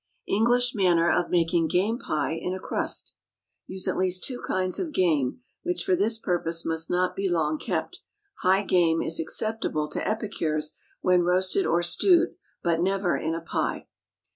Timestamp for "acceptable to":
9.19-10.07